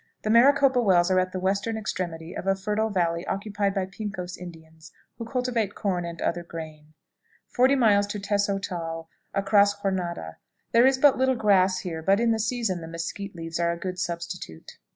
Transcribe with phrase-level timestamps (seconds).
[0.23, 4.35] The Maricopa Wells are at the western extremity of a fertile valley occupied by Pincos
[4.35, 6.95] Indians, who cultivate corn and other grain.
[7.49, 7.75] 40.
[7.75, 9.09] Tezotal.
[9.35, 10.37] Across Jornada.
[10.71, 13.77] There is but little grass here, but in the season the mesquite leaves are a
[13.77, 14.79] good substitute.